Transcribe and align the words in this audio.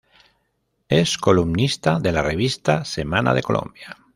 Es 0.89 1.19
columnista 1.19 1.99
de 1.99 2.11
la 2.11 2.23
revista 2.23 2.85
Semana 2.85 3.35
de 3.35 3.43
Colombia. 3.43 3.97